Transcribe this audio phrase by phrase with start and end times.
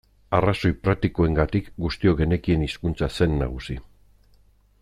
[0.35, 3.81] Arrazoi praktikoengatik guztiok genekien hizkuntza zen nagusi.